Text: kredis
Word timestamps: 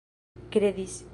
kredis 0.51 1.03